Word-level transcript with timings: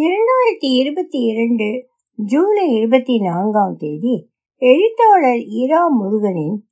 இரண்டாயிரத்தி 0.00 0.64
இருபத்தி 0.64 1.18
இரண்டு 1.18 1.86
ஜூலை 2.14 2.74
இருபத்தி 2.74 3.20
நான்காம் 3.20 3.76
தேதி 3.78 4.28
எழுத்தாளர் 4.56 5.38
இரா 5.38 5.88
முருகனின் 5.88 6.68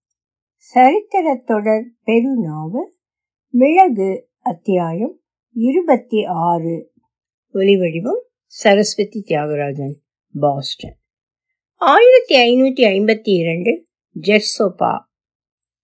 சரித்திர 0.57 1.35
தொடர் 1.35 1.91
பெரு 2.05 2.35
மிளகு 3.51 4.29
அத்தியாயம் 4.39 5.21
இருபத்தி 5.55 6.25
ஆறு. 6.25 6.93
ஒலிவடிவம் 7.55 8.21
சரஸ்வதி 8.45 9.25
தியாகராஜன் 9.27 9.95
பாஸ்டன். 10.41 10.97
ஆயிரத்தி 11.75 12.37
ஐநூற்றி 12.37 12.89
ஐம்பத்தி 12.89 13.21
இரண்டு 13.23 13.87
ஜெர்சோபா. 14.21 14.99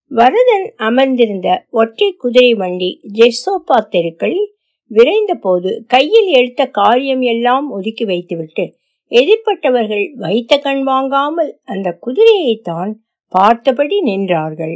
வரதன் 0.07 0.73
அமர்ந்திருந்த 0.75 1.65
ஒற்றை 1.69 2.13
குதிரை 2.13 2.53
வண்டி 2.53 2.99
ஜெர்சோபா 3.13 3.87
தெருக்களில் 3.89 4.54
விரைந்த 4.91 5.33
போது 5.35 5.83
கையில் 5.87 6.27
எடுத்த 6.27 6.67
காரியம் 6.69 7.21
எல்லாம் 7.21 7.69
ஒதுக்கி 7.69 8.05
வைத்துவிட்டு 8.05 8.65
எதிர்ப்பட்டவர்கள் 9.11 10.05
வைத்த 10.15 10.57
கண் 10.57 10.83
வாங்காமல் 10.83 11.59
அந்த 11.63 11.99
குதிரையைத்தான் 12.05 12.91
பார்த்தபடி 13.27 13.97
நின்றார்கள். 14.01 14.75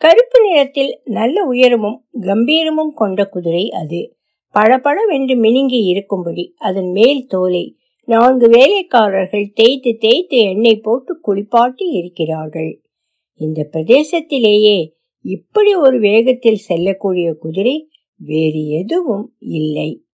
கருப்பு 0.00 0.38
நிறத்தில் 0.40 1.00
நல்ல 1.04 1.44
உயரமும் 1.44 1.98
கம்பீரமும் 2.20 2.92
கொண்ட 2.94 3.24
குதிரை 3.24 3.70
அது. 3.70 4.16
பளபளவென்று 4.54 5.34
மினுங்கி 5.34 5.80
இருக்கும்படி 5.84 6.54
அதன் 6.58 6.90
மேல் 6.90 7.26
தோலை 7.26 7.76
நான்கு 8.08 8.48
வேலைக்காரர்கள் 8.48 9.46
தேய்த்து 9.54 9.96
தேய்த்து 9.98 10.38
எண்ணெய் 10.38 10.80
போட்டு 10.80 11.20
குளிப்பாட்டி 11.20 11.86
இருக்கிறார்கள். 11.90 12.82
இந்த 13.40 13.68
பிரதேசத்திலேயே 13.72 14.90
இப்படி 15.24 15.74
ஒரு 15.74 15.98
வேகத்தில் 16.00 16.64
செல்லக்கூடிய 16.68 17.32
குதிரை 17.34 17.88
வேறு 18.16 18.68
எதுவும் 18.68 19.34
இல்லை. 19.38 20.04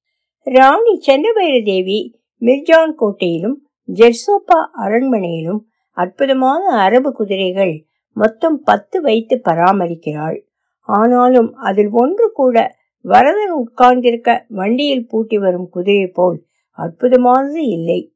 ராணி 0.42 1.00
சென்னபைர 1.06 1.64
தேவி 1.64 2.18
மிர்ஜான் 2.40 2.92
கோட்டையிலும் 2.96 3.56
ஜெர்சோப்பா 3.94 4.68
அரண்மனையிலும் 4.78 5.58
அற்புதமான 5.90 6.68
அரபு 6.76 7.12
குதிரைகள் 7.12 7.84
மொத்தம் 8.12 8.62
பத்து 8.62 9.00
வைத்து 9.00 9.40
பராமரிக்கிறாள். 9.44 10.40
ஆனாலும் 10.80 11.54
அதில் 11.54 11.88
ஒன்று 11.90 12.32
கூட 12.32 12.78
வரதன் 13.00 13.50
உட்கார்ந்திருக்க 13.50 14.44
வண்டியில் 14.48 15.08
பூட்டி 15.08 15.38
வரும் 15.38 15.68
குதிரை 15.68 16.06
போல் 16.06 16.44
அற்புதமானது 16.78 17.62
இல்லை. 17.68 18.12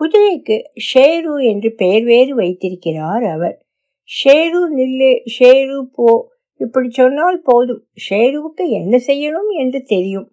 குதிரைக்கு 0.00 0.62
ஷேரு 0.94 1.44
என்று 1.44 1.74
பெயர் 1.74 2.02
வேறு 2.02 2.34
வைத்திருக்கிறார் 2.34 3.22
அவர். 3.22 3.64
ஷேரு 4.24 4.60
நில்லு 4.76 5.16
ஷேரு 5.38 5.82
போ 5.82 6.31
இப்படி 6.56 6.90
சொன்னால் 6.90 7.40
போதும். 7.44 7.84
ஷேருவுக்கு 8.10 8.68
என்ன 8.68 8.96
செய்யணும் 9.06 9.50
என்று 9.50 9.82
தெரியும். 9.82 10.32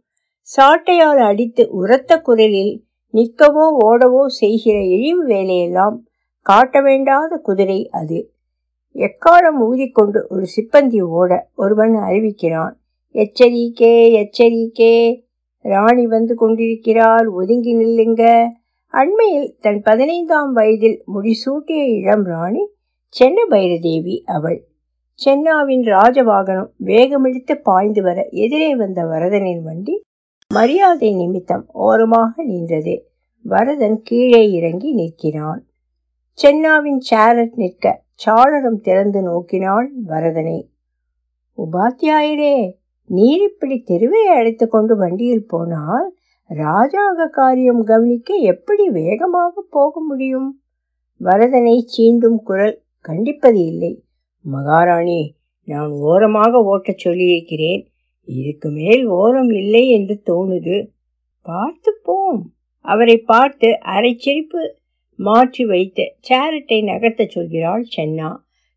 சாட்டையால் 0.58 1.18
அடித்து 1.18 1.70
உரத்த 1.72 2.22
குரலில் 2.22 2.84
நிற்கவோ 3.14 3.66
ஓடவோ 3.86 4.26
செய்கிற 4.26 4.84
இழிவு 4.84 5.26
வேலையெல்லாம் 5.26 6.08
காட்ட 6.42 6.82
வேண்டாத 6.82 7.38
குதிரை 7.38 7.90
அது. 7.90 8.32
எக்காலம் 8.96 9.60
ஊதிக்கொண்டு 9.62 10.26
ஒரு 10.30 10.46
சிப்பந்தி 10.56 11.02
ஓட 11.02 11.50
ஒருவன் 11.56 11.96
அறிவிக்கிறான். 11.96 12.72
எச்சரிக்கே 13.14 13.94
எச்சரிக்கே 14.22 15.22
ராணி 15.62 16.08
வந்து 16.08 16.36
கொண்டிருக்கிறார் 16.36 17.28
ஒதுங்கி 17.28 17.76
நில்லுங்க. 17.76 18.48
அண்மையில் 18.88 19.56
தன் 19.60 19.82
பதினைந்தாம் 19.82 20.52
வயதில் 20.52 21.04
முடிசூட்டிய 21.14 21.82
இளம் 21.88 22.26
ராணி 22.26 22.64
சென்ன 23.20 23.38
பைரதேவி 23.50 24.24
அவள். 24.26 24.69
சென்னாவின் 25.26 25.84
ராஜவாகனம் 25.84 26.70
வேகமிழித்து 26.86 27.54
பாய்ந்து 27.62 28.02
வர 28.02 28.28
எதிரே 28.44 28.76
வந்த 28.76 29.06
வரதனின் 29.06 29.64
வண்டி 29.64 29.96
மரியாதை 30.52 31.14
நிமித்தம் 31.14 31.66
ஓரமாக 31.72 32.44
நின்றது. 32.44 32.94
வரதன் 33.46 34.02
கீழே 34.02 34.52
இறங்கி 34.52 34.92
நிற்கிறான். 34.92 35.62
சென்னாவின் 36.38 37.02
சேரட் 37.10 37.54
நிற்க 37.54 38.04
சாளரம் 38.26 38.80
திறந்து 38.82 39.22
நோக்கினான் 39.22 39.92
வரதனை. 40.08 40.60
உபாத்தியாயரே 41.58 42.56
நீர் 43.06 43.42
இப்படி 43.42 43.82
தெருவை 43.82 44.28
அழைத்து 44.28 44.68
கொண்டு 44.68 44.96
வண்டியில் 44.96 45.48
போனால் 45.48 46.08
ராஜாக 46.50 47.28
காரியம் 47.30 47.84
கவனிக்க 47.84 48.36
எப்படி 48.36 48.90
வேகமாக 48.90 49.62
போக 49.70 50.00
முடியும்? 50.00 50.50
வரதனை 51.22 51.78
சீண்டும் 51.98 52.40
குரல் 52.44 52.84
கண்டிப்பது 53.02 53.66
இல்லை. 53.66 53.94
மகாராணி 54.50 55.22
நான் 55.68 55.92
ஓரமாக 56.04 56.62
ஓட்டச் 56.72 57.04
சொல்லியிருக்கிறேன். 57.06 57.82
இதுக்கு 58.28 58.70
மேல் 58.70 59.04
ஓரம் 59.20 59.52
இல்லை 59.62 59.84
என்று 59.90 60.16
தோணுது. 60.26 60.78
பார்த்துப்போம் 61.46 62.40
அவரை 62.86 63.18
பார்த்து 63.32 63.70
அரைச்சிரிப்பு 63.96 64.62
மாற்றி 65.20 65.64
வைத்து 65.66 66.04
சேரட்டை 66.30 66.80
நகர்த்த 66.84 67.24
சொல்கிறாள் 67.36 67.84
சென்னா. 67.96 68.30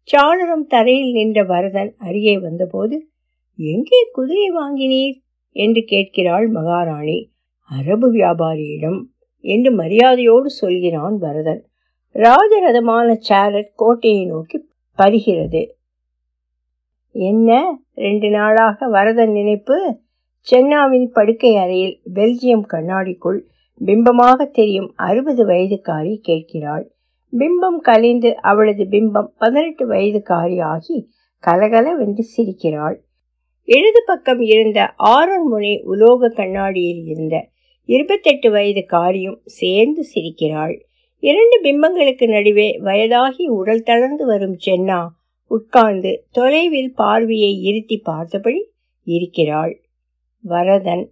சாளரம் 0.09 0.66
தரையில் 0.66 1.12
நின்ற 1.12 1.41
வரதன் 1.44 1.91
அருகே 1.99 2.34
வந்தபோது 2.39 2.97
எங்கே 3.59 4.00
குதிரை 4.12 4.49
வாங்கினீர்? 4.50 5.16
என்று 5.56 5.81
கேட்கிறாள் 5.84 6.47
மகாராணி. 6.49 7.19
அரபு 7.71 8.09
வியாபாரியிடம் 8.12 9.00
என்று 9.44 9.71
மரியாதையோடு 9.72 10.49
சொல்கிறான் 10.60 11.16
வரதன் 11.16 11.62
ராஜரதமான 12.15 13.09
சேரட் 13.28 13.71
கோட்டையை 13.75 14.25
நோக்கி 14.25 14.59
பருகிறது. 14.98 15.62
என்ன? 17.14 17.78
ரெண்டு 17.94 18.30
நாளாக 18.30 18.88
வரதன் 18.88 19.32
நினைப்பு? 19.32 19.98
சென்னாவின் 20.47 21.06
படுக்கை 21.06 21.56
அறையில் 21.56 22.00
பெல்ஜியம் 22.14 22.64
கண்ணாடிக்குள் 22.72 23.41
பிம்பமாக 23.80 24.50
தெரியும் 24.50 24.92
அறுபது 24.97 25.47
வயதுக்காரி 25.47 26.16
கேட்கிறாள். 26.16 26.92
பிம்பம் 27.32 27.78
கலைந்து 27.80 28.41
அவளது 28.41 28.84
பிம்பம் 28.84 29.28
பதினெட்டு 29.38 29.88
வயதுக்காரி 29.88 30.62
ஆகி 30.62 31.10
கலகலவென்று 31.38 32.24
சிரிக்கிறாள். 32.36 32.97
இடது 33.69 34.03
பக்கம் 34.06 34.41
இருந்த 34.41 34.94
ஆரண்முனை 34.98 35.82
உலோக 35.82 36.28
கண்ணாடியில் 36.28 37.04
இருந்த 37.04 37.48
இருபத்தெட்டு 37.84 38.50
வயது 38.50 38.84
காரியும் 38.86 39.41
சேர்ந்து 39.44 40.04
சிரிக்கிறாள். 40.14 40.74
இரண்டு 41.22 41.56
பிம்பங்களுக்கு 41.62 42.28
நடுவே 42.28 42.78
வயதாகி 42.78 43.44
உடல் 43.47 43.83
தளர்ந்து 43.83 44.27
வரும் 44.27 44.56
சென்னா 44.66 45.06
உட்கார்ந்து 45.47 46.27
தொலைவில் 46.31 46.94
பார்வையை 46.94 47.60
இருத்தி 47.60 47.97
பார்த்தபடி 47.99 48.71
இருக்கிறாள். 49.06 49.81
வரதன் 50.44 51.05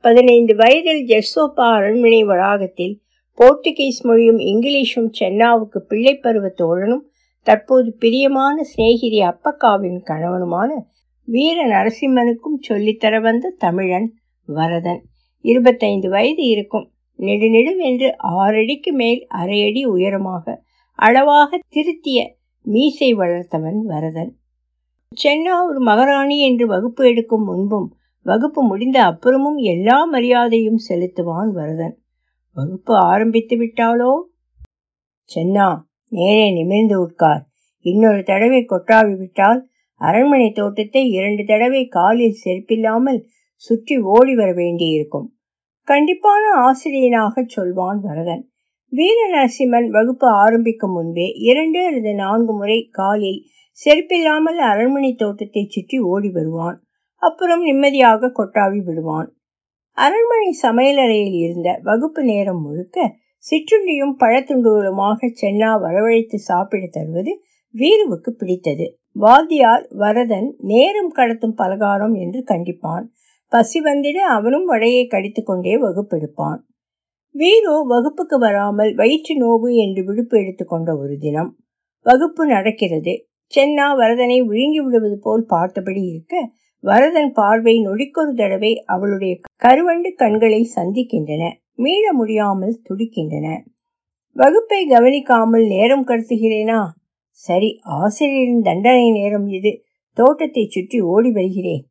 பதினைந்து 0.00 0.56
வயதில் 0.56 1.02
ஜெர்சோப்பா 1.06 1.66
அரண்மனை 1.76 2.24
வளாகத்தில் 2.24 2.94
போர்த்துகீஸ் 3.38 4.02
மொழியும் 4.02 4.38
இங்கிலீஷும் 4.38 5.08
சென்னாவுக்கு 5.20 5.78
பிள்ளை 5.78 6.16
பருவ 6.16 6.52
தோழனும் 6.62 7.04
தற்போது 7.42 7.92
பிரியமான 7.92 8.62
சிநேகிதி 8.62 9.20
அப்பக்காவின் 9.20 9.98
கணவனுமான 10.04 10.70
வீர 11.28 11.66
நரசிம்மனுக்கும் 11.66 12.64
சொல்லித்தர 12.68 13.20
வந்த 13.20 13.54
தமிழன் 13.58 14.12
வரதன். 14.48 15.02
இருபத்தைந்து 15.40 16.08
வயது 16.08 16.44
இருக்கும். 16.44 16.86
நெடுநெடுவென்று 17.18 18.08
ஆறடிக்கு 18.36 18.92
மேல் 18.92 19.20
அரையடி 19.30 19.82
உயரமாக 19.86 20.54
அளவாக 20.98 21.58
திருத்திய 21.68 22.18
மீசை 22.66 23.10
வளர்த்தவன் 23.14 23.80
வரதன். 23.82 24.32
சென்னா 25.12 25.54
ஒரு 25.68 25.80
மகாராணி 25.80 26.36
என்று 26.40 26.66
வகுப்பு 26.66 27.02
எடுக்கும் 27.06 27.44
முன்பும் 27.44 27.88
வகுப்பு 28.26 28.60
முடிந்த 28.62 28.98
அப்புறமும் 29.10 29.58
எல்லா 29.64 29.96
மரியாதையும் 30.04 30.80
செலுத்துவான் 30.88 31.50
வரதன். 31.50 31.94
வகுப்பு 32.56 32.94
ஆரம்பித்து 32.96 33.56
விட்டாலோ 33.56 34.12
சென்னா 35.30 35.68
நேரே 36.12 36.46
நிமிர்ந்து 36.52 36.96
உட்கார். 37.00 37.42
இன்னொரு 37.84 38.22
தடவை 38.22 38.60
கொட்டாவி 38.64 39.14
விட்டால் 39.16 39.60
அரண்மனை 40.00 40.48
தோட்டத்தை 40.50 41.02
இரண்டு 41.08 41.42
தடவை 41.44 41.82
காலில் 41.88 42.40
செருப்பில்லாமல் 42.44 43.20
சுற்றி 43.56 43.96
ஓடி 44.14 44.34
வர 44.34 44.50
வேண்டியிருக்கும். 44.52 45.26
கண்டிப்பான 45.88 46.44
ஆசிரியனாக 46.66 47.42
சொல்வான் 47.46 48.00
வரதன் 48.00 48.44
வீர 48.92 49.18
நரசிம்மன் 49.32 49.88
வகுப்பு 49.88 50.26
ஆரம்பிக்கும் 50.42 50.92
முன்பே 50.92 51.26
இரண்டு 51.40 51.80
அல்லது 51.86 52.12
நான்கு 52.14 52.52
முறை 52.52 52.78
காலில் 52.90 53.40
செருப்பில்லாமல் 53.78 54.58
அரண்மனை 54.62 55.10
தோட்டத்தை 55.14 55.62
சுற்றி 55.66 55.98
ஓடி 56.04 56.30
வருவான். 56.30 56.76
அப்புறம் 57.22 57.62
நிம்மதியாக 57.62 58.30
கொட்டாவி 58.30 58.80
விடுவான். 58.84 59.28
அரண்மனை 59.98 60.50
சமையலறையில் 60.62 61.36
இருந்த 61.38 61.68
வகுப்பு 61.82 62.22
நேரம் 62.24 62.62
முழுக்க 62.62 63.06
சிற்றுண்டியும் 63.44 64.14
பழத்துண்டுகளுமாக 64.18 65.28
சென்னா 65.40 65.70
வரவழைத்து 65.80 66.38
சாப்பிட 66.40 66.84
தருவது 66.86 67.32
வீருவுக்கு 67.74 68.30
பிடித்தது. 68.30 68.86
வாத்தியார் 69.16 69.84
வரதன் 69.96 70.48
நேரம் 70.64 71.12
கடத்தும் 71.14 71.56
பலகாரம் 71.56 72.14
என்று 72.14 72.40
கண்டிப்பான். 72.44 73.06
பசி 73.48 73.80
வந்திட 73.80 74.18
அவனும் 74.36 74.64
வடையை 74.64 75.06
கடித்து 75.06 75.42
கொண்டே 75.42 75.74
வகுப்பெடுப்பான். 75.76 76.60
வீரு 77.34 77.74
வகுப்புக்கு 77.86 78.38
வராமல் 78.38 78.94
வயிற்று 78.94 79.34
நோவு 79.40 79.68
என்று 79.74 80.04
விடுப்பு 80.04 80.38
எடுத்துக்கொண்ட 80.38 80.98
ஒரு 80.98 81.14
தினம். 81.18 81.50
வகுப்பு 82.06 82.46
நடக்கிறது. 82.46 83.14
சென்னா 83.52 83.86
வரதனை 84.00 84.38
விழுங்கி 84.40 84.80
விடுவது 84.80 85.18
போல் 85.22 85.44
பார்த்தபடி 85.44 86.02
இருக்க 86.02 86.34
வரதன் 86.84 87.32
பார்வை 87.32 87.74
நொடிக்கொரு 87.80 88.32
தடவை 88.34 88.72
அவளுடைய 88.84 89.34
கருவண்டு 89.64 90.10
கண்களை 90.14 90.62
சந்திக்கின்றன. 90.76 91.42
மீள 91.74 92.04
முடியாமல் 92.12 92.80
துடிக்கின்றன. 92.88 93.46
வகுப்பை 94.36 94.80
கவனிக்காமல் 94.86 95.66
நேரம் 95.66 96.06
கடத்துகிறேனா? 96.06 96.80
சரி 97.30 97.70
ஆசிரியரின் 97.82 98.62
தண்டனை 98.62 99.10
நேரம் 99.10 99.46
இது. 99.48 99.72
தோட்டத்தை 100.16 100.64
சுற்றி 100.70 101.00
ஓடி 101.00 101.30
வருகிறேன். 101.30 101.84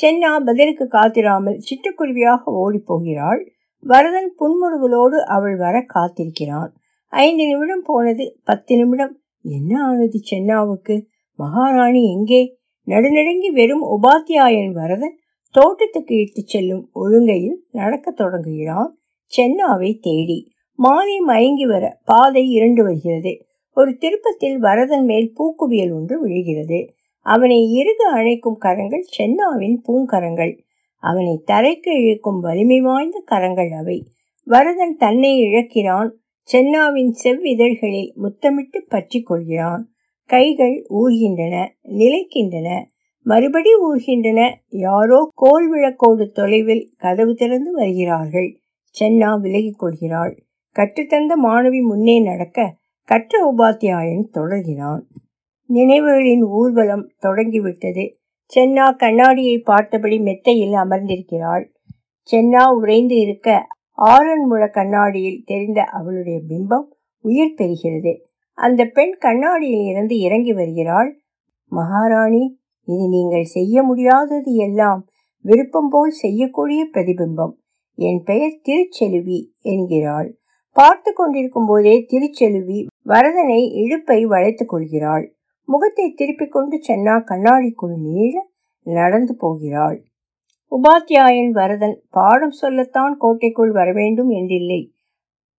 சென்னா 0.00 0.44
பதிலுக்கு 0.44 0.84
காத்திராமல் 0.84 1.60
சிட்டுக்குருவியாக 1.68 2.42
ஓடி 2.44 2.78
போகிறாள் 2.78 3.50
வரதன் 3.78 4.34
புன்முறுவலோடு 4.40 5.18
அவள் 5.24 5.56
வர 5.56 5.86
காத்திருக்கிறான். 5.94 6.72
ஐந்து 7.08 7.46
நிமிடம் 7.46 7.82
போனது 7.84 8.38
பத்து 8.44 8.76
நிமிடம். 8.76 9.20
என்ன 9.42 9.84
ஆனது 9.84 10.20
சென்னாவுக்கு? 10.30 11.06
மகாராணி 11.34 12.12
எங்கே? 12.12 12.58
நடுநடுங்கி 12.86 13.52
வெறும் 13.52 13.82
உபாத்தியாயன் 13.82 14.72
வரதன் 14.72 15.16
தோட்டத்துக்கு 15.50 16.14
இட்டு 16.16 16.42
செல்லும் 16.42 16.90
ஒழுங்கையில் 16.94 17.56
நடக்கத் 17.70 18.16
தொடங்குகிறான். 18.16 18.98
சென்னாவை 19.32 19.98
தேடி 20.00 20.52
மாலை 20.74 21.18
மயங்கி 21.18 21.66
வர 21.66 21.98
பாதை 22.04 22.50
இரண்டு 22.50 22.82
வருகிறது. 22.82 23.46
ஒரு 23.70 23.96
திருப்பத்தில் 23.96 24.58
வரதன் 24.58 25.04
மேல் 25.04 25.32
பூக்குவியல் 25.38 25.92
ஒன்று 25.94 26.20
விழுகிறது. 26.20 26.95
அவனை 27.26 27.58
இறுக 27.72 28.00
அணைக்கும் 28.14 28.58
கரங்கள் 28.58 29.04
சென்னாவின் 29.16 29.76
பூங்கரங்கள். 29.82 30.52
அவனை 31.02 31.42
தரைக்கு 31.46 31.92
இழுக்கும் 32.00 32.40
வலிமை 32.40 32.80
வாய்ந்த 32.80 33.22
கரங்கள் 33.24 33.70
அவை. 33.70 33.98
வரதன் 34.46 34.96
தன்னை 34.96 35.30
இழக்கிறான் 35.38 36.10
சென்னாவின் 36.52 37.10
செவ்விதழ்களில் 37.24 38.12
முத்தமிட்டு 38.14 38.84
பற்றி 38.88 39.20
கொள்கிறான். 39.22 39.82
கைகள் 40.30 40.76
ஊர்கின்றன 40.90 41.64
நிலைக்கின்றன. 42.00 42.68
மறுபடி 43.26 43.70
ஊர்கின்றன 43.88 44.40
யாரோ 44.68 45.20
கோல் 45.34 45.66
விளக்கோடு 45.74 46.26
தொலைவில் 46.30 46.84
கதவு 46.96 47.34
திறந்து 47.34 47.72
வருகிறார்கள். 47.72 48.50
சென்னா 48.94 49.40
விலகிக் 49.40 49.78
கொள்கிறாள். 49.78 50.34
கற்றுத்தந்த 50.76 51.34
மாணவி 51.44 51.82
முன்னே 51.82 52.18
நடக்க 52.20 52.74
கற்ற 53.08 53.54
உபாத்தியாயன் 53.56 54.26
தொடர்கிறான். 54.32 55.04
நினைவுகளின் 55.74 56.42
ஊர்வலம் 56.42 57.12
தொடங்கிவிட்டது. 57.18 58.18
சென்னா 58.54 58.96
கண்ணாடியை 58.96 59.58
பார்த்தபடி 59.58 60.18
மெத்தையில் 60.18 60.72
அமர்ந்திருக்கிறாள். 60.72 61.70
சென்னா 62.32 62.74
உறைந்து 62.74 63.16
இருக்க 63.16 63.66
ஆரன் 63.92 64.70
கண்ணாடியில் 64.72 65.42
தெரிந்த 65.44 65.82
அவளுடைய 65.82 66.40
பிம்பம் 66.48 66.84
உயிர் 67.20 67.54
பெறுகிறது. 67.58 68.16
அந்த 68.52 68.84
பெண் 68.84 69.16
கண்ணாடியில் 69.18 69.86
இருந்து 69.86 70.18
இறங்கி 70.18 70.52
வருகிறாள். 70.52 71.20
மகாராணி 71.68 72.58
இது 72.84 73.08
நீங்கள் 73.08 73.42
செய்ய 73.42 73.82
முடியாதது 73.82 74.54
எல்லாம் 74.54 75.06
விருப்பம் 75.40 75.88
போல் 75.88 76.10
செய்யக்கூடிய 76.10 76.88
பிரதிபிம்பம். 76.92 77.52
என் 77.94 78.22
பெயர் 78.24 78.60
திருச்செலுவி 78.68 79.46
என்கிறாள். 79.60 80.36
பார்த்து 80.72 81.12
கொண்டிருக்கும் 81.12 81.66
போதே 81.66 82.06
திருச்செலுவி 82.10 82.86
வரதனை 83.06 83.72
இழுப்பை 83.72 84.26
வளைத்துக் 84.26 84.68
கொள்கிறாள். 84.68 85.35
முகத்தை 85.66 86.12
திருப்பிக் 86.12 86.52
கொண்டு 86.52 86.80
சென்னா 86.88 87.22
கண்ணாடிக்குள் 87.24 87.96
நீள 88.00 88.46
நடந்து 88.82 89.36
போகிறாள். 89.36 90.04
உபாத்தியாயன் 90.70 91.50
வரதன் 91.50 92.02
பாடம் 92.10 92.50
சொல்லத்தான் 92.50 93.16
கோட்டைக்குள் 93.16 93.70
வரவேண்டும் 93.70 94.30
என்றில்லை. 94.30 94.90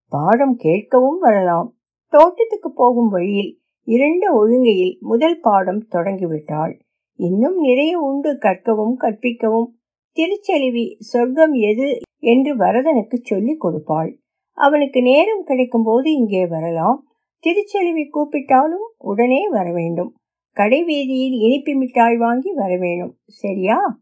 பாடம் 0.08 0.58
கேட்கவும் 0.58 1.19
வரலாம். 1.20 1.76
தோட்டத்துக்கு 2.06 2.70
போகும் 2.75 3.08
வழியில் 3.08 3.61
இரண்டு 3.82 4.26
ஒழுங்கையில் 4.32 4.99
முதல் 4.99 5.41
பாடம் 5.41 5.87
தொடங்கிவிட்டாள். 5.91 6.81
இன்னும் 7.14 7.56
நிறைய 7.56 7.99
உண்டு 7.99 8.32
கற்கவும் 8.32 8.97
கற்பிக்கவும். 9.00 9.69
திருச்செலுவி 10.17 10.97
சொர்க்கம் 10.99 11.52
எது? 11.52 11.99
என்று 12.19 12.56
வரதனுக்கு 12.56 13.17
சொல்லிக் 13.23 13.64
கொடுப்பாள். 13.64 14.17
அவனுக்கு 14.52 15.02
நேரம் 15.02 15.44
கிடைக்கும் 15.44 15.82
போது 15.82 16.12
இங்கே 16.12 16.47
வரலாம். 16.47 17.06
திருச்செழுவி 17.46 18.04
கூப்பிட்டாலும் 18.06 18.87
உடனே 18.98 19.48
வர 19.48 19.72
வேண்டும். 19.72 20.14
கடை 20.52 20.84
வீதியில் 20.84 21.32
இனிப்பு 21.32 21.75
மிட்டாய் 21.75 22.16
வாங்கி 22.16 22.52
வர 22.52 22.76
வேணும் 22.76 23.19
சரியா? 23.26 24.00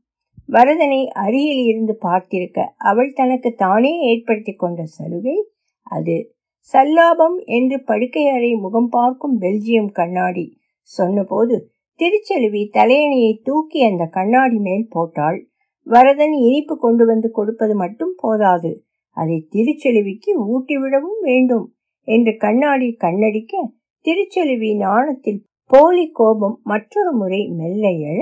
வரதனை 0.52 1.06
அருகில் 1.06 1.64
இருந்து 1.64 1.98
பார்த்திருக்க 2.02 2.66
அவள் 2.76 3.12
தனக்கு 3.12 3.54
தானே 3.54 4.00
ஏற்படுத்தி 4.00 4.52
கொண்ட 4.52 4.84
சலுகை 4.84 5.48
அது. 5.82 6.34
சல்லாபம் 6.72 7.44
என்று 7.44 7.82
படுக்கை 7.84 8.28
அறை 8.28 8.54
முகம் 8.54 8.88
பார்க்கும் 8.88 9.40
பெல்ஜியம் 9.40 9.92
கண்ணாடி. 9.92 10.56
சொன்னபோது 10.82 11.70
திருச்செலுவி 12.00 12.70
தலையணையை 12.72 13.38
தூக்கி 13.42 13.84
அந்த 13.84 14.04
கண்ணாடி 14.04 14.56
மேல் 14.56 14.86
போட்டாள். 14.88 15.48
வரதன் 15.82 16.32
இனிப்பு 16.32 16.78
கொண்டு 16.78 17.06
வந்து 17.06 17.30
கொடுப்பது 17.30 17.74
மட்டும் 17.74 18.14
போதாது. 18.16 18.84
அதை 19.10 19.48
திருச்செலுவிக்கு 19.50 20.30
ஊட்டிவிடவும் 20.54 21.20
வேண்டும். 21.20 21.73
என்று 22.08 22.32
கண்ணாடி 22.36 22.88
கண்ணடிக்க 23.00 23.62
திருச்செலுவி 24.04 24.70
நாணத்தில் 24.78 25.40
போலி 25.70 26.06
கோபம் 26.12 26.56
மற்றொரு 26.62 27.12
முறை 27.12 27.40
மெல்ல 27.50 27.84
எழ 28.08 28.18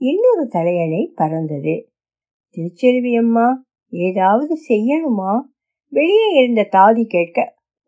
இன்னொரு 0.00 0.44
தலையணை 0.46 1.02
பறந்தது. 1.16 1.74
திருச்செல்வி 2.56 3.12
அம்மா 3.14 3.46
ஏதாவது 3.92 4.54
செய்யணுமா? 4.68 5.32
வெளியே 5.92 6.28
இருந்த 6.34 6.62
தாதி 6.72 7.04
கேட்க 7.06 7.38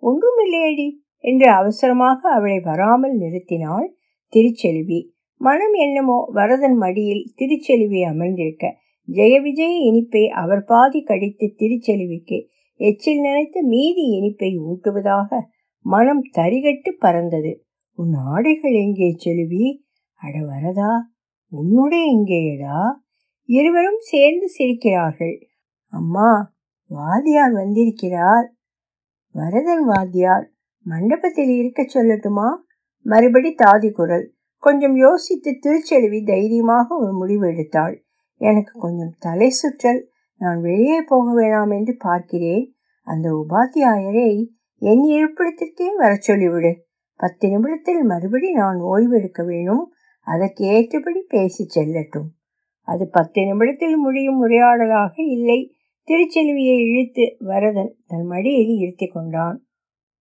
ஒன்றுமில்லையடி 0.02 0.88
என்று 1.24 1.48
அவசரமாக 1.50 2.20
அவளை 2.30 2.58
வராமல் 2.60 3.14
நிறுத்தினாள் 3.16 3.88
திருச்செல்வி 4.32 5.00
மனம் 5.40 5.76
என்னமோ 5.76 6.16
வரதன் 6.32 6.76
மடியில் 6.76 7.24
திருச்செல்வி 7.38 8.00
அமர்ந்திருக்க 8.04 8.66
ஜெய 9.08 9.34
விஜய 9.40 9.72
இனிப்பை 9.88 10.22
அவர் 10.34 10.62
பாதி 10.64 11.00
கடித்து 11.02 11.46
திருச்செல்விக்கு 11.60 12.38
எச்சில் 12.82 13.20
நினைத்து 13.20 13.62
மீதி 13.62 14.04
இனிப்பை 14.18 14.50
ஊட்டுவதாக 14.58 15.40
மனம் 15.80 16.24
தரிகட்டு 16.32 16.90
பறந்தது. 16.98 17.62
உன் 17.92 18.12
ஆடைகள் 18.12 18.72
எங்கே 18.72 19.14
செலுவி 19.16 19.84
அட 20.14 20.38
வரதா? 20.38 20.98
உன்னுடைய 21.48 22.04
எங்கேயடா 22.16 22.90
இருவரும் 23.44 23.98
சேர்ந்து 23.98 24.46
சிரிக்கிறார்கள். 24.58 25.40
அம்மா 25.86 26.54
வாத்தியார் 26.86 27.52
வந்திருக்கிறார். 27.52 28.54
வரதன் 29.30 29.84
வாத்தியார் 29.84 30.52
மண்டபத்தில் 30.82 31.48
இருக்க 31.48 31.82
சொல்லட்டுமா? 31.82 32.48
மறுபடி 33.02 33.54
தாதி 33.54 33.90
குரல். 33.90 34.32
கொஞ்சம் 34.56 34.96
யோசித்து 34.96 35.58
திருச்செழுவி 35.58 36.22
தைரியமாக 36.22 36.96
ஒரு 36.96 37.12
முடிவு 37.12 37.46
எடுத்தாள். 37.46 38.02
எனக்கு 38.36 38.80
கொஞ்சம் 38.80 39.14
தலை 39.18 39.48
சுற்றல். 39.50 40.02
நான் 40.40 40.60
வெளியே 40.60 41.02
போக 41.02 41.40
வேணாம் 41.40 41.72
என்று 41.74 41.96
பார்க்கிறேன். 41.98 42.71
அந்த 43.02 43.44
உபாத்தியாயரை 43.46 44.46
என் 44.78 45.04
இருப்பிடத்திற்கே 45.04 45.96
வர 45.96 46.18
சொல்லிவிடு. 46.26 46.76
பத்து 47.16 47.48
நிமிடத்தில் 47.48 48.02
மறுபடி 48.02 48.52
நான் 48.52 48.76
ஓய்வெடுக்க 48.76 49.46
வேணும். 49.46 49.92
அதற்கு 50.20 50.64
ஏற்றபடி 50.64 51.24
பேசி 51.28 51.66
செல்லட்டும். 51.74 52.28
அது 52.80 53.08
பத்து 53.08 53.44
நிமிடத்தில் 53.44 53.96
முடியும் 53.96 54.44
உரையாடலாக 54.44 55.12
இல்லை. 55.16 55.74
திருச்செல்வியை 56.08 56.78
இழுத்து 56.78 57.36
வரதன் 57.38 57.96
தன் 58.06 58.26
மடியில் 58.26 58.76
இருத்தி 58.78 59.06
கொண்டான். 59.06 59.64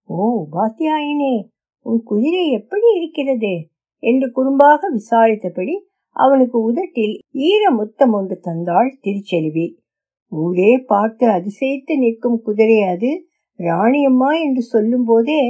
ஓ 0.03 0.47
உபாத்தியாயினே 0.51 1.43
உன் 1.79 2.01
குதிரை 2.03 2.51
எப்படி 2.51 2.95
இருக்கிறது? 2.95 3.69
என்று 3.97 4.27
குறும்பாக 4.27 4.79
விசாரித்தபடி 4.91 5.87
அவனுக்கு 6.09 6.59
உதட்டில் 6.59 7.19
ஈர 7.31 7.71
முத்தம் 7.71 8.11
ஒன்று 8.11 8.39
தந்தாள் 8.43 8.97
திருச்செல்வி 9.01 9.77
ஊரே 10.29 10.77
பார்த்து 10.77 11.27
அதிசயித்து 11.27 11.97
நிற்கும் 11.97 12.41
குதிரை 12.41 12.81
அது 12.83 13.27
ராணியம்மா 13.59 14.29
என்று 14.43 14.61
சொல்லும் 14.61 15.03
போதே 15.03 15.41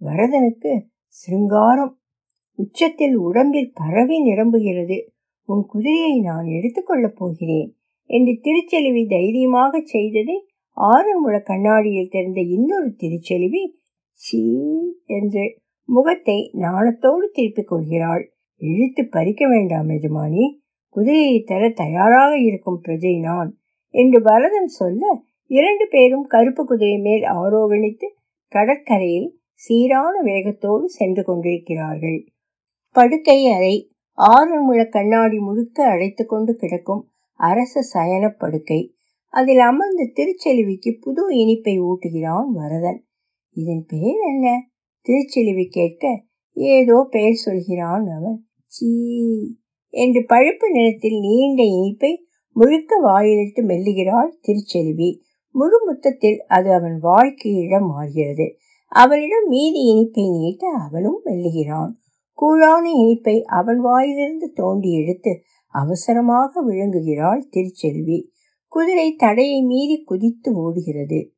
வரதனுக்கு 0.00 0.72
சிருங்காரம். 1.06 1.98
உச்சத்தில் 2.54 3.16
உடம்பில் 3.16 3.72
பரவி 3.74 4.16
நிரம்புகிறது. 4.24 4.98
உன் 5.48 5.64
குதிரையை 5.66 6.20
நான் 6.20 6.46
எடுத்துக்கொள்ளப் 6.46 7.16
போகிறேன் 7.16 7.76
என்று 8.10 8.32
திருச்செலுவி 8.32 9.08
தைரியமாக 9.08 9.80
செய்தது 9.84 10.34
ஆறுமுழ 10.76 11.42
கண்ணாடியில் 11.42 12.08
தெரிந்த 12.08 12.40
இன்னொரு 12.40 12.96
திருச்செலுவி 12.98 13.62
சீ 14.12 14.42
என்று 15.04 15.44
முகத்தை 15.88 16.50
நாணத்தோடு 16.54 17.26
திருப்பிக் 17.32 17.66
கொள்கிறாள். 17.66 18.32
இழுத்து 18.56 19.08
பறிக்க 19.08 19.48
வேண்டாம் 19.48 19.88
எஜமானி. 19.88 20.44
குதிரையை 20.88 21.42
தர 21.42 21.68
தயாராக 21.68 22.38
இருக்கும் 22.38 22.82
பிரஜை 22.84 23.20
நான். 23.20 23.50
என்று 23.98 24.18
பரதன் 24.22 24.70
சொல்ல 24.72 25.02
இரண்டு 25.50 25.84
பேரும் 25.90 26.26
கருப்பு 26.26 26.62
குதிரை 26.64 26.98
மேல் 26.98 27.24
ஆரோகணித்து 27.36 28.08
கடற்கரையில் 28.52 29.28
சீரான 29.62 30.14
வேகத்தோடு 30.22 30.84
சென்று 30.88 31.22
கொண்டிருக்கிறார்கள். 31.24 32.18
படுக்கை 32.96 33.38
அறை 33.46 33.74
ஆறு 34.18 34.56
முழ 34.60 34.78
கண்ணாடி 34.88 35.38
முழுக்க 35.38 35.78
அடைத்து 35.84 36.22
கொண்டு 36.26 36.52
கிடக்கும் 36.56 37.02
அரச 37.40 37.82
சயன 37.94 38.24
படுக்கை. 38.38 38.80
அதில் 39.34 39.58
அமர்ந்த 39.60 40.10
திருச்செலுவிக்கு 40.16 40.90
புது 41.00 41.22
இனிப்பை 41.34 41.74
ஊட்டுகிறான் 41.80 42.48
வரதன் 42.52 43.00
இதன் 43.56 43.84
பெயர் 43.86 44.22
என்ன? 44.30 44.46
திருச்செலுவி 45.06 45.66
கேட்க 45.68 46.04
ஏதோ 46.56 46.96
பெயர் 47.10 47.42
சொல்கிறான் 47.44 48.06
அவன். 48.16 48.38
சீ! 48.72 48.88
என்று 49.94 50.20
பழுப்பு 50.26 50.66
நிறத்தில் 50.70 51.18
நீண்ட 51.20 51.60
இனிப்பை 51.72 52.12
முழுக்க 52.58 52.96
வாயிலிட்டு 52.96 53.62
மெல்லுகிறாள் 53.62 54.30
திருச்செலுவி. 54.46 55.20
முழு 55.50 55.78
முத்தத்தில் 55.84 56.44
அது 56.46 56.72
அவன் 56.72 56.98
வாழ்க்கை 56.98 57.54
இடம் 57.54 57.86
மாறுகிறது. 57.86 58.56
அவனிடம் 58.88 59.46
மீதி 59.46 59.80
இனிப்பை 59.92 60.30
நீட்ட 60.30 60.68
அவனும் 60.68 61.20
மெல்லுகிறான். 61.24 61.90
கூழான 62.32 62.90
இனிப்பை 62.90 63.42
அவன் 63.42 63.78
வாயிலிருந்து 63.78 64.52
தோண்டி 64.52 64.92
எடுத்து 64.92 65.40
அவசரமாக 65.66 66.62
விழுங்குகிறாள் 66.62 67.42
திருச்செல்வி. 67.50 68.28
குதிரை 68.68 69.14
தடையை 69.14 69.62
மீறி 69.62 70.02
குதித்து 70.02 70.52
ஓடுகிறது. 70.54 71.32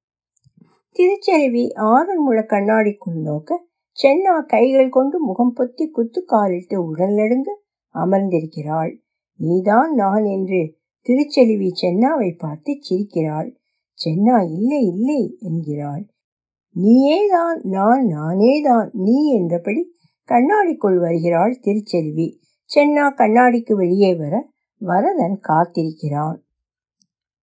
திருச்செல்வி 0.96 1.72
ஆறன் 1.74 2.24
கண்ணாடிக்குள் 2.28 3.20
நோக்க 3.22 3.66
சென்னா 4.02 4.46
கைகள் 4.46 4.88
கொண்டு 4.88 5.20
முகம் 5.20 5.54
பொத்தி 5.56 5.90
குத்து 5.90 6.24
காலிட்டு 6.24 6.86
உடல் 6.86 7.14
நடுங்க 7.14 7.60
அமர்ந்திருக்கிறாள். 7.94 8.98
நீதான் 9.34 9.94
நான் 9.94 10.24
என்று 10.24 10.78
திருச்செழுவி 11.00 11.72
சென்னாவை 11.82 12.38
பார்த்து 12.38 12.78
சிரிக்கிறாள். 12.90 13.50
சென்னா 13.98 14.36
இல்லை 14.52 14.86
இல்லை 14.86 15.38
என்கிறாள். 15.40 16.04
நீயேதான் 16.76 17.58
நான் 17.62 18.04
நானேதான் 18.06 18.88
நீ 18.92 19.34
என்றபடி 19.34 19.82
கண்ணாடிக்குள் 20.28 20.98
வருகிறாள் 20.98 21.58
திருச்செல்வி 21.62 22.28
சென்னா 22.74 23.06
கண்ணாடிக்கு 23.14 23.72
வெளியே 23.72 24.14
வர 24.14 24.50
வரதன் 24.80 25.40
காத்திருக்கிறான். 25.48 26.38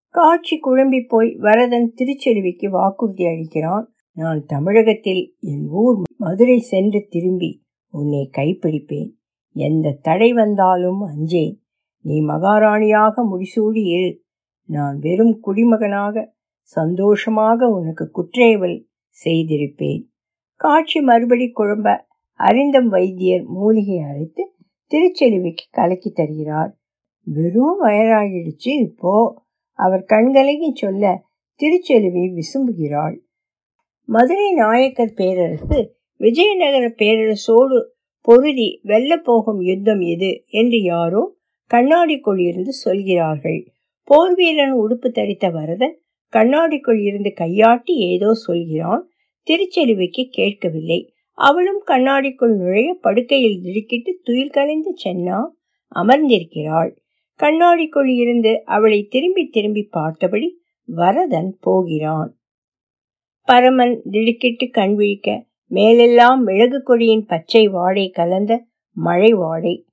காட்சி 0.10 0.60
குழம்பி 0.64 1.08
போய் 1.08 1.36
வரதன் 1.36 1.94
திருச்செல்விக்கு 1.96 2.70
வாக்குறுதி 2.70 3.24
அளிக்கிறான். 3.24 3.86
நான் 4.12 4.46
தமிழகத்தில் 4.46 5.36
என் 5.40 5.68
ஊர் 5.70 5.98
மதுரை 6.18 6.60
சென்று 6.60 7.08
திரும்பி 7.10 7.64
உன்னை 7.90 8.30
கைப்பிடிப்பேன். 8.38 9.12
எந்த 9.56 9.98
தடை 10.02 10.34
வந்தாலும் 10.34 11.02
அஞ்சேன். 11.08 11.56
நீ 12.08 12.22
மகாராணியாக 12.22 13.24
முடிசூடி 13.32 13.84
இரு 13.88 14.24
நான் 14.66 15.00
வெறும் 15.00 15.40
குடிமகனாக 15.40 16.36
சந்தோஷமாக 16.60 17.68
உனக்கு 17.68 18.12
குற்றேவல் 18.12 18.86
செய்திருப்பேன். 19.24 20.04
காட்சி 20.56 21.02
மறுபடி 21.02 21.52
குழம்ப 21.56 22.00
அறிந்தம் 22.32 22.90
வைத்தியர் 22.90 23.44
மூலிகை 23.44 23.98
அரைத்து 24.00 24.44
திருச்செலுவிக்கு 24.92 25.66
கலக்கி 25.70 26.12
தருகிறார். 26.12 26.78
வெறும் 27.24 27.84
வயராகிடுச்சு 27.84 28.72
இப்போ. 28.82 29.44
அவர் 29.72 30.04
கண்களையும் 30.04 30.76
சொல்ல 30.76 31.24
திருச்செலுவி 31.60 32.40
விசும்புகிறாள். 32.40 33.18
மதுரை 34.04 34.54
நாயக்கர் 34.54 35.14
பேரரசு 35.16 35.96
விஜயநகர 36.20 36.86
பேரரசோடு 36.88 37.78
பொருதி 38.22 38.80
வெல்ல 38.84 39.18
போகும் 39.18 39.60
யுத்தம் 39.62 40.00
எது? 40.00 40.44
என்று 40.48 40.82
யாரோ 40.82 41.37
கண்ணாடிக்குள் 41.74 42.40
இருந்து 42.40 42.72
சொல்கிறார்கள். 42.72 43.72
போர் 44.04 44.34
வீரன் 44.34 44.74
உடுப்பு 44.74 45.10
தரித்த 45.10 45.52
வரதன் 45.52 45.96
கண்ணாடிக்குள் 46.34 47.02
இருந்து 47.02 47.34
கையாட்டி 47.34 47.96
ஏதோ 47.96 48.34
சொல்கிறான். 48.34 49.10
திருச்செலுவிக்கு 49.48 50.24
கேட்கவில்லை. 50.30 51.14
அவளும் 51.38 51.82
கண்ணாடிக்குள் 51.88 52.56
நுழைய 52.56 52.98
படுக்கையில் 53.02 53.62
திடுக்கிட்டு 53.62 54.20
துயில் 54.24 54.50
கலைந்த 54.50 54.94
சென்னா 55.04 55.40
அமர்ந்திருக்கிறாள். 55.96 56.92
கண்ணாடிக்குள் 57.40 58.10
இருந்து 58.16 58.66
அவளை 58.66 59.04
திரும்பி 59.04 59.48
திரும்பி 59.48 59.84
பார்த்தபடி 59.84 60.62
வரதன் 60.86 61.58
போகிறான். 61.60 62.32
பரமன் 63.48 64.02
திடுக்கிட்டு 64.10 64.70
கண் 64.70 64.96
விழிக்க 64.96 65.46
மேலெல்லாம் 65.68 66.44
மிளகு 66.44 66.84
கொடியின் 66.84 67.26
பச்சை 67.26 67.68
வாடை 67.68 68.10
கலந்த 68.10 68.66
மழை 68.98 69.32
வாடை. 69.34 69.86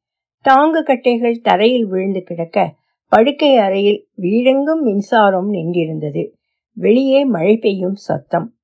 தாங்கு 0.49 0.81
கட்டைகள் 0.85 1.41
தரையில் 1.43 1.87
விழுந்து 1.87 2.23
கிடக்க 2.23 2.75
படுக்கை 3.09 3.57
அறையில் 3.57 4.09
வீடெங்கும் 4.17 4.83
மின்சாரம் 4.83 5.53
நின்றிருந்தது. 5.53 6.33
வெளியே 6.73 7.25
மழை 7.25 7.57
பெய்யும் 7.57 7.95
சத்தம். 7.95 8.55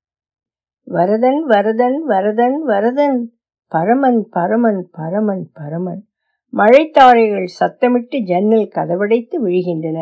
வரதன் 0.87 1.43
வரதன் 1.45 1.99
வரதன் 2.09 2.59
வரதன். 2.67 3.19
பரமன் 3.73 4.29
பரமன் 4.31 4.89
பரமன் 4.93 5.51
பரமன். 5.53 6.03
மழைத்தாரைகள் 6.53 7.49
சத்தமிட்டு 7.61 8.23
ஜன்னல் 8.23 8.71
கதவடைத்து 8.75 9.37
விழுகின்றன. 9.45 9.99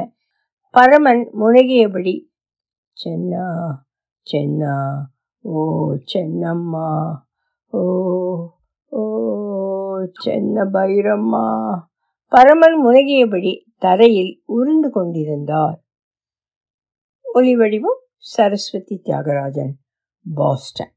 பரமன் 0.70 1.30
முனகியபடி 1.40 2.14
சென்னா 2.96 3.46
சென்னா 4.26 4.76
ஓ 5.40 5.60
சென்னம்மா 6.12 6.88
ஓ 7.72 7.80
ஓ 8.92 9.47
சென்ன 10.00 10.68
பைரம்மா. 10.72 11.78
பரமன் 12.28 12.86
முனகியபடி 12.86 13.64
தரையில் 13.78 14.42
உருண்டு 14.44 14.90
கொண்டிருந்தார். 14.90 15.82
ஒலி 17.22 17.56
வடிவம் 17.56 17.98
சரஸ்வதி 18.16 19.00
தியாகராஜன் 19.04 19.72
பாஸ்டன். 20.34 20.92